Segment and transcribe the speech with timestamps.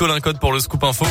[0.00, 1.04] Colin Code pour le Scoop Info.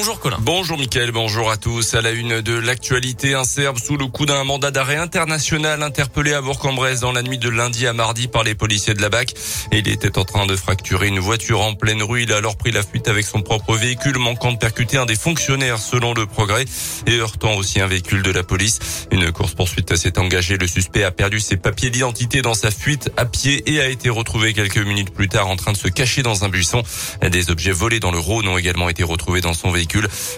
[0.00, 0.38] Bonjour Colin.
[0.40, 1.92] Bonjour Mickaël, bonjour à tous.
[1.92, 6.32] À la une de l'actualité, un Serbe sous le coup d'un mandat d'arrêt international interpellé
[6.32, 9.34] à Bourg-en-Bresse dans la nuit de lundi à mardi par les policiers de la BAC.
[9.72, 12.22] Il était en train de fracturer une voiture en pleine rue.
[12.22, 15.16] Il a alors pris la fuite avec son propre véhicule, manquant de percuter un des
[15.16, 16.64] fonctionnaires selon le progrès
[17.06, 18.78] et heurtant aussi un véhicule de la police.
[19.10, 20.56] Une course-poursuite s'est engagée.
[20.56, 24.08] Le suspect a perdu ses papiers d'identité dans sa fuite à pied et a été
[24.08, 26.82] retrouvé quelques minutes plus tard en train de se cacher dans un buisson.
[27.20, 29.89] Des objets volés dans le Rhône ont également été retrouvés dans son véhicule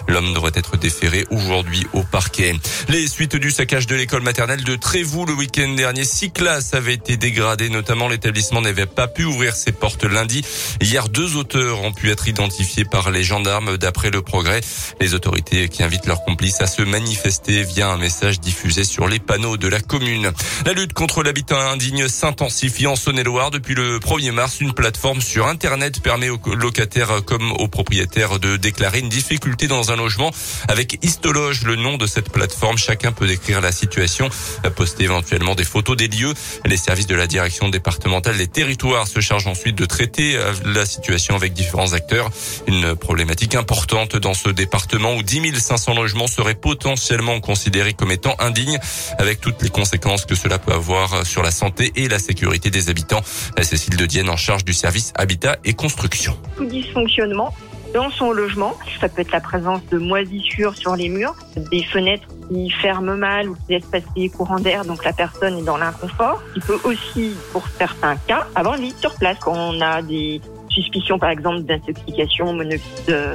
[0.07, 2.55] L'homme devrait être déféré aujourd'hui au parquet.
[2.89, 6.93] Les suites du saccage de l'école maternelle de Trévoux le week-end dernier, six classes avaient
[6.93, 10.43] été dégradées, notamment l'établissement n'avait pas pu ouvrir ses portes lundi.
[10.81, 14.61] Hier, deux auteurs ont pu être identifiés par les gendarmes d'après le progrès.
[14.99, 19.19] Les autorités qui invitent leurs complices à se manifester via un message diffusé sur les
[19.19, 20.31] panneaux de la commune.
[20.65, 24.61] La lutte contre l'habitat indigne s'intensifie en Saône-et-Loire depuis le 1er mars.
[24.61, 29.65] Une plateforme sur Internet permet aux locataires comme aux propriétaires de déclarer une difficulté difficulté
[29.65, 30.29] dans un logement
[30.67, 32.77] avec Histologe, le nom de cette plateforme.
[32.77, 34.29] Chacun peut décrire la situation,
[34.75, 36.35] poster éventuellement des photos des lieux.
[36.65, 40.85] Les services de la direction départementale des territoires se chargent ensuite de traiter euh, la
[40.85, 42.29] situation avec différents acteurs.
[42.67, 48.35] Une problématique importante dans ce département où 10 500 logements seraient potentiellement considérés comme étant
[48.37, 48.77] indignes
[49.17, 52.91] avec toutes les conséquences que cela peut avoir sur la santé et la sécurité des
[52.91, 53.23] habitants.
[53.63, 56.37] Cécile de Dienne en charge du service habitat et construction.
[56.55, 57.51] Tout dysfonctionnement
[57.93, 58.73] dans son logement.
[58.99, 61.35] Ça peut être la présence de moisissures sur les murs,
[61.71, 65.63] des fenêtres qui ferment mal ou qui laissent passer courant d'air, donc la personne est
[65.63, 66.41] dans l'inconfort.
[66.55, 69.37] Il peut aussi, pour certains cas, avoir une sur place.
[69.39, 73.25] Quand on a des suspicions, par exemple, d'intoxication monoxyde de,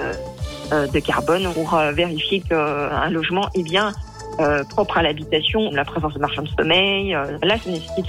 [0.72, 3.92] euh, de carbone, pour euh, vérifier qu'un logement est bien
[4.40, 7.12] euh, propre à l'habitation, la présence de marchands de sommeil.
[7.42, 8.06] là, ça nécessite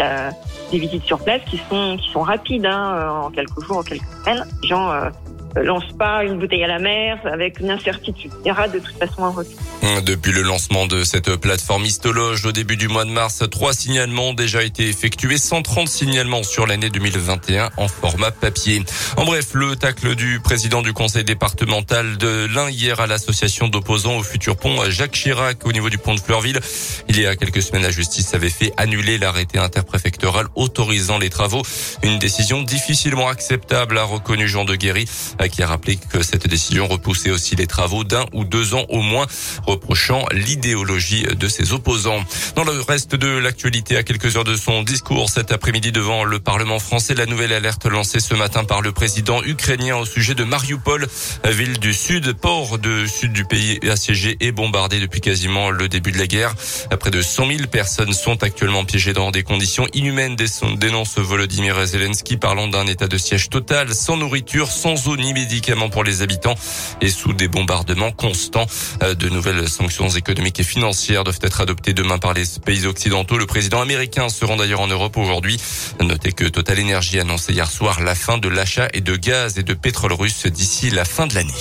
[0.71, 4.03] des visites sur place qui sont qui sont rapides, hein, en quelques jours, en quelques
[4.23, 4.45] semaines.
[4.63, 5.09] Les euh,
[5.55, 8.31] lance pas une bouteille à la mer avec une incertitude.
[8.43, 9.59] Il y aura de toute façon un retour.
[10.05, 14.29] Depuis le lancement de cette plateforme Histologe au début du mois de mars, trois signalements
[14.29, 18.83] ont déjà été effectués, 130 signalements sur l'année 2021 en format papier.
[19.17, 24.17] En bref, le tacle du président du conseil départemental de l'Ain hier à l'association d'opposants
[24.17, 26.59] au futur pont Jacques Chirac au niveau du pont de Fleurville.
[27.07, 31.63] Il y a quelques semaines, la justice avait fait annuler l'arrêté interpréfectoral autorisant les travaux.
[32.03, 35.05] Une décision difficilement acceptable, a reconnu Jean de Guéry
[35.47, 39.01] qui a rappelé que cette décision repoussait aussi les travaux d'un ou deux ans au
[39.01, 39.27] moins,
[39.65, 42.23] reprochant l'idéologie de ses opposants.
[42.55, 46.39] Dans le reste de l'actualité, à quelques heures de son discours cet après-midi devant le
[46.39, 50.43] Parlement français, la nouvelle alerte lancée ce matin par le président ukrainien au sujet de
[50.43, 51.07] Mariupol,
[51.45, 56.11] ville du sud, port de sud du pays assiégé et bombardé depuis quasiment le début
[56.11, 56.53] de la guerre.
[56.99, 60.35] Près de 100 000 personnes sont actuellement piégées dans des conditions inhumaines,
[60.75, 65.89] dénonce Volodymyr Zelensky parlant d'un état de siège total, sans nourriture, sans eau ni médicaments
[65.89, 66.55] pour les habitants
[67.01, 68.65] et sous des bombardements constants.
[69.03, 73.37] Euh, de nouvelles sanctions économiques et financières doivent être adoptées demain par les pays occidentaux.
[73.37, 75.57] Le président américain se rend d'ailleurs en Europe aujourd'hui.
[76.01, 79.57] Notez que Total Energy a annoncé hier soir la fin de l'achat et de gaz
[79.57, 81.53] et de pétrole russe d'ici la fin de l'année.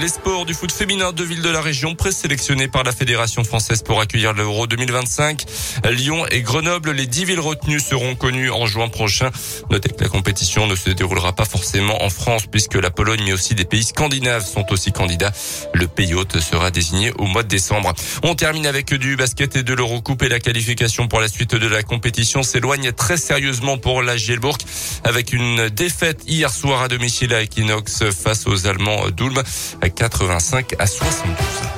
[0.00, 3.82] Les sports du foot féminin de villes de la région présélectionnés par la Fédération française
[3.82, 5.44] pour accueillir l'Euro 2025.
[5.90, 9.30] Lyon et Grenoble, les dix villes retenues seront connues en juin prochain.
[9.70, 13.32] Notez que la compétition ne se déroulera pas forcément en France puisque la Pologne mais
[13.32, 15.32] aussi des pays scandinaves sont aussi candidats.
[15.72, 17.94] Le pays hôte sera désigné au mois de décembre.
[18.24, 21.66] On termine avec du basket et de l'Eurocoupe et la qualification pour la suite de
[21.66, 24.58] la compétition s'éloigne très sérieusement pour la Gielbourg
[25.04, 29.42] avec une défaite hier soir à domicile à Equinox face aux Allemands d'Ulm.
[29.88, 31.75] 85 à 72.